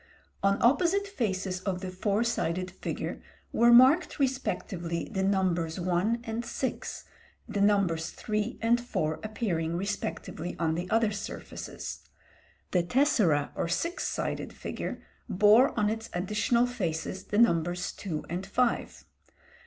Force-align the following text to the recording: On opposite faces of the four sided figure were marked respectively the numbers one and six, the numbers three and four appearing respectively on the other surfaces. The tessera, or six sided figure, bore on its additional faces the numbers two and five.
On 0.41 0.59
opposite 0.63 1.05
faces 1.05 1.59
of 1.61 1.81
the 1.81 1.91
four 1.91 2.23
sided 2.23 2.71
figure 2.71 3.21
were 3.53 3.71
marked 3.71 4.17
respectively 4.17 5.07
the 5.11 5.21
numbers 5.21 5.79
one 5.79 6.21
and 6.23 6.43
six, 6.43 7.05
the 7.47 7.61
numbers 7.61 8.09
three 8.09 8.57
and 8.63 8.81
four 8.81 9.19
appearing 9.23 9.77
respectively 9.77 10.55
on 10.57 10.73
the 10.73 10.89
other 10.89 11.11
surfaces. 11.11 11.99
The 12.71 12.81
tessera, 12.81 13.51
or 13.53 13.67
six 13.67 14.07
sided 14.07 14.53
figure, 14.53 15.03
bore 15.29 15.69
on 15.79 15.87
its 15.87 16.09
additional 16.13 16.65
faces 16.65 17.25
the 17.25 17.37
numbers 17.37 17.91
two 17.91 18.25
and 18.27 18.43
five. 18.43 19.05